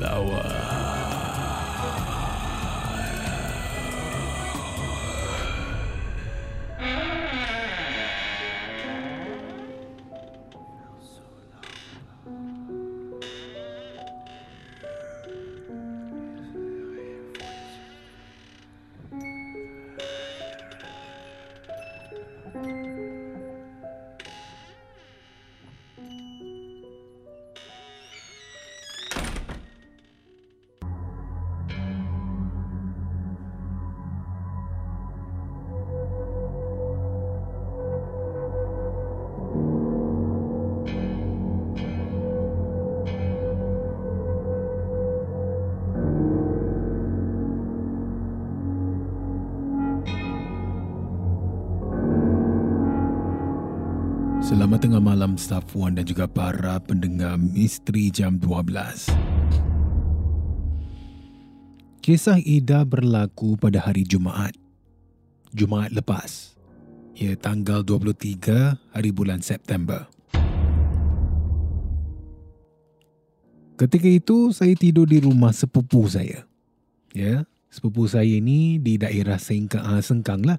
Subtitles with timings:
[0.00, 0.95] lawan.
[54.56, 59.12] Selamat tengah malam Safwan dan juga para pendengar Misteri Jam 12.
[62.00, 64.56] Kisah Ida berlaku pada hari Jumaat.
[65.52, 66.56] Jumaat lepas.
[67.12, 70.08] Ya, tanggal 23 hari bulan September.
[73.76, 76.48] Ketika itu saya tidur di rumah sepupu saya.
[77.12, 80.56] Ya, sepupu saya ini di daerah Sengkang, uh, Sengkang lah.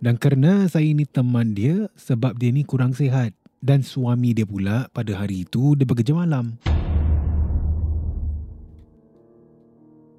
[0.00, 4.88] Dan kerana saya ini teman dia sebab dia ni kurang sihat dan suami dia pula
[4.96, 6.56] pada hari itu dia bekerja malam.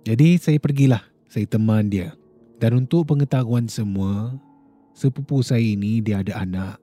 [0.06, 2.14] Jadi saya pergilah, saya teman dia.
[2.62, 4.38] Dan untuk pengetahuan semua,
[4.94, 6.78] sepupu saya ini dia ada anak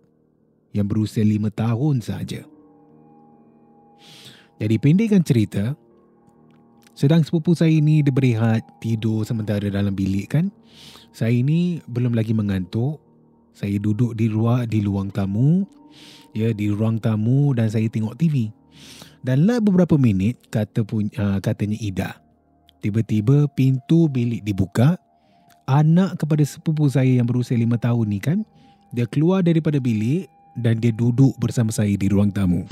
[0.75, 2.43] yang berusia lima tahun sahaja.
[4.59, 5.79] Jadi pendekkan cerita,
[6.99, 10.51] sedang sepupu saya ini dia berehat tidur sementara dalam bilik kan.
[11.15, 12.99] Saya ini belum lagi mengantuk.
[13.55, 15.63] Saya duduk di ruang di ruang tamu.
[16.35, 18.51] Ya, di ruang tamu dan saya tengok TV.
[19.23, 22.11] Dan lah beberapa minit kata punya, uh, katanya Ida.
[22.83, 24.99] Tiba-tiba pintu bilik dibuka.
[25.71, 28.43] Anak kepada sepupu saya yang berusia lima tahun ni kan,
[28.91, 30.27] dia keluar daripada bilik
[30.57, 32.65] dan dia duduk bersama saya di ruang tamu.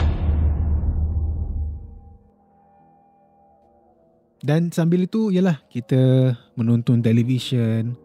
[4.46, 7.98] Dan sambil itu ialah kita menonton televisyen.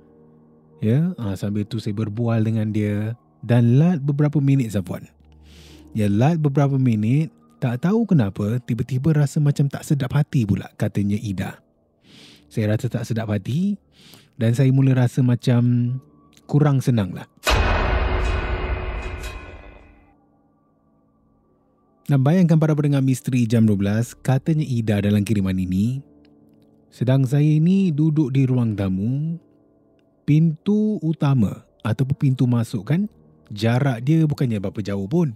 [0.82, 3.14] Ya, ha, sambil itu saya berbual dengan dia
[3.46, 5.06] dan lat beberapa minit Zafwan.
[5.94, 7.30] Ya, lat beberapa minit
[7.62, 11.62] tak tahu kenapa tiba-tiba rasa macam tak sedap hati pula katanya Ida.
[12.50, 13.78] Saya rasa tak sedap hati
[14.42, 15.94] dan saya mula rasa macam
[16.50, 17.30] kurang senang lah.
[22.10, 26.02] Dan bayangkan para pendengar misteri jam 12, katanya Ida dalam kiriman ini,
[26.92, 29.40] sedang saya ini duduk di ruang tamu,
[30.28, 33.08] pintu utama ataupun pintu masuk kan,
[33.48, 35.34] jarak dia bukannya berapa jauh pun.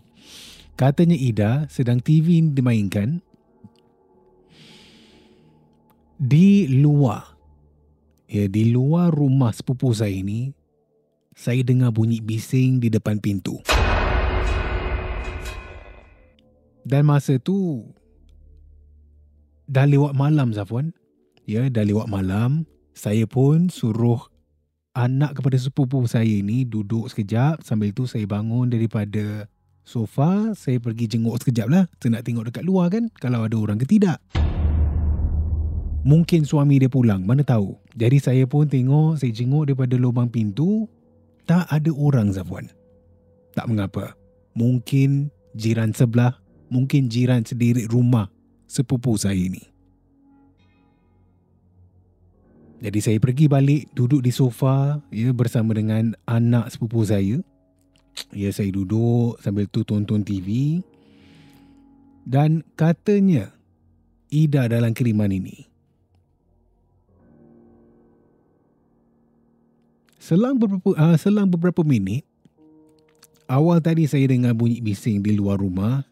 [0.76, 3.24] Katanya Ida sedang TV dimainkan
[6.20, 7.34] di luar.
[8.26, 10.52] Ya, di luar rumah sepupu saya ini,
[11.32, 13.64] saya dengar bunyi bising di depan pintu.
[16.84, 17.88] Dan masa tu
[19.70, 20.92] dah lewat malam Zafwan.
[21.46, 22.66] Ya, dah lewat malam.
[22.98, 24.34] Saya pun suruh
[24.98, 27.62] anak kepada sepupu saya ini duduk sekejap.
[27.62, 29.46] Sambil tu saya bangun daripada
[29.86, 30.58] sofa.
[30.58, 31.86] Saya pergi jenguk sekejap lah.
[32.02, 33.14] Saya nak tengok dekat luar kan.
[33.22, 34.18] Kalau ada orang ke tidak.
[36.02, 37.22] Mungkin suami dia pulang.
[37.22, 37.78] Mana tahu.
[37.94, 39.22] Jadi saya pun tengok.
[39.22, 40.90] Saya jenguk daripada lubang pintu.
[41.46, 42.74] Tak ada orang Zafwan.
[43.54, 44.18] Tak mengapa.
[44.58, 46.42] Mungkin jiran sebelah.
[46.74, 48.34] Mungkin jiran sendiri rumah
[48.66, 49.75] sepupu saya ini.
[52.86, 57.42] Jadi saya pergi balik duduk di sofa ya bersama dengan anak sepupu saya.
[58.30, 60.82] Ya saya duduk sambil tu tonton TV.
[62.30, 63.50] Dan katanya
[64.30, 65.66] Ida dalam kiriman ini.
[70.22, 72.22] Selang beberapa uh, selang beberapa minit
[73.46, 76.06] awal tadi saya dengar bunyi bising di luar rumah.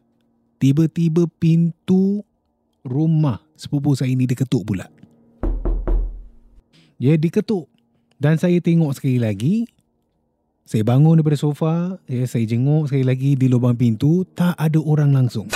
[0.58, 2.26] Tiba-tiba pintu
[2.82, 4.93] rumah sepupu saya ini diketuk pula.
[7.04, 7.68] Ya, diketuk.
[8.16, 9.68] Dan saya tengok sekali lagi.
[10.64, 12.00] Saya bangun daripada sofa.
[12.08, 14.24] Ya, saya jenguk sekali lagi di lubang pintu.
[14.32, 15.52] Tak ada orang langsung.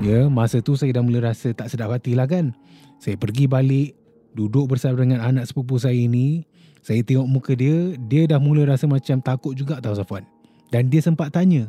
[0.00, 2.56] Ya, masa tu saya dah mula rasa tak sedap hati lah kan.
[2.96, 3.92] Saya pergi balik.
[4.32, 6.48] Duduk bersama dengan anak sepupu saya ini.
[6.80, 7.92] Saya tengok muka dia.
[8.08, 10.24] Dia dah mula rasa macam takut juga tau Safwan.
[10.72, 11.68] Dan dia sempat tanya.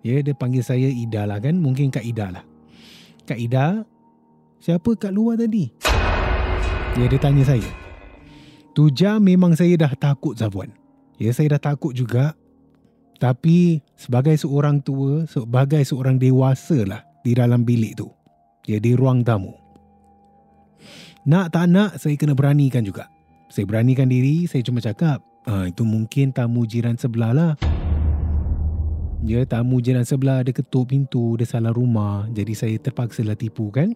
[0.00, 1.60] Ya, dia panggil saya Ida lah kan.
[1.60, 2.44] Mungkin Kak Ida lah.
[3.28, 3.84] Kak Ida,
[4.64, 5.76] siapa kat luar tadi?
[6.96, 7.68] Ya, dia tanya saya.
[8.72, 10.72] Tu jam memang saya dah takut Zafuan.
[11.20, 12.32] Ya, saya dah takut juga.
[13.20, 18.08] Tapi sebagai seorang tua, sebagai seorang dewasa lah di dalam bilik tu.
[18.64, 19.52] Ya, di ruang tamu.
[21.28, 23.12] Nak tak nak, saya kena beranikan juga.
[23.52, 27.52] Saya beranikan diri, saya cuma cakap, ah, itu mungkin tamu jiran sebelah lah.
[29.20, 32.24] Ya, tamu jiran sebelah ada ketuk pintu, dia salah rumah.
[32.32, 33.92] Jadi saya terpaksa lah tipu kan.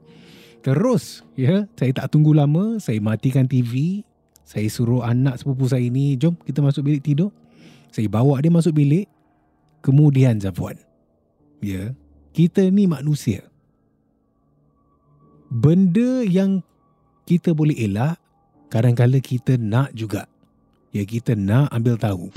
[0.60, 4.04] Terus, ya, saya tak tunggu lama, saya matikan TV,
[4.44, 7.32] saya suruh anak sepupu saya ini, jom kita masuk bilik tidur.
[7.88, 9.08] Saya bawa dia masuk bilik.
[9.80, 10.76] Kemudian Zafuan.
[11.64, 11.96] Ya,
[12.36, 13.48] kita ni manusia.
[15.48, 16.60] Benda yang
[17.24, 18.20] kita boleh elak,
[18.68, 20.28] kadang-kadang kita nak juga.
[20.92, 22.28] Ya, kita nak ambil tahu.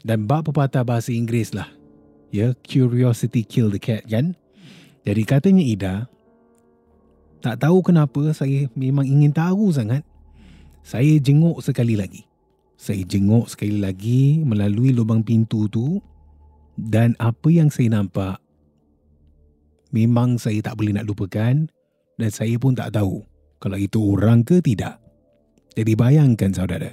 [0.00, 1.68] Dan bab pepatah bahasa Inggeris lah.
[2.32, 4.38] Ya, curiosity kill the cat kan?
[5.04, 5.94] Jadi katanya Ida,
[7.44, 10.00] tak tahu kenapa saya memang ingin tahu sangat.
[10.80, 12.24] Saya jenguk sekali lagi.
[12.80, 16.00] Saya jenguk sekali lagi melalui lubang pintu tu
[16.76, 18.42] dan apa yang saya nampak
[19.94, 21.70] memang saya tak boleh nak lupakan
[22.18, 23.22] dan saya pun tak tahu
[23.62, 24.98] kalau itu orang ke tidak.
[25.78, 26.92] Jadi bayangkan saudara.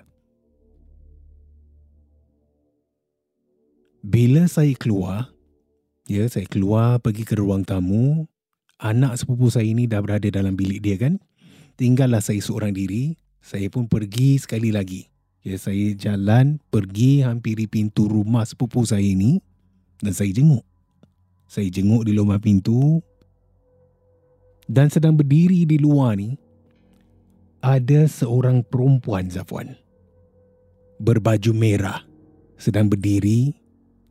[4.02, 5.30] Bila saya keluar,
[6.12, 8.28] Ya, saya keluar pergi ke ruang tamu.
[8.84, 11.24] Anak sepupu saya ini dah berada dalam bilik dia kan.
[11.80, 13.16] Tinggallah saya seorang diri.
[13.40, 15.08] Saya pun pergi sekali lagi.
[15.40, 19.40] Ya, saya jalan pergi hampiri pintu rumah sepupu saya ini
[20.04, 20.68] dan saya jenguk.
[21.48, 23.00] Saya jenguk di lubang pintu
[24.68, 26.36] dan sedang berdiri di luar ni
[27.64, 29.80] ada seorang perempuan Zafwan
[31.00, 32.04] berbaju merah
[32.56, 33.52] sedang berdiri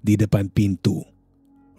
[0.04, 1.09] di depan pintu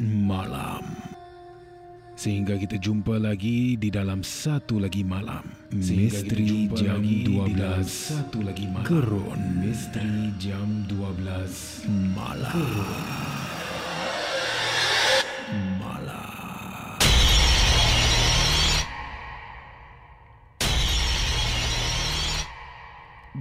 [0.00, 0.84] malam.
[2.16, 5.44] Sehingga kita jumpa lagi di dalam satu lagi malam.
[5.68, 7.84] Misteri jam 12.
[7.84, 8.88] Satu lagi malam.
[8.88, 9.40] Kerun.
[9.60, 11.84] Misteri jam 12.
[12.16, 12.56] Malam.
[15.76, 16.16] Malam.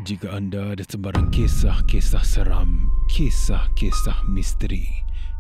[0.04, 4.86] Jika anda ada sebarang kisah-kisah seram, kisah-kisah misteri,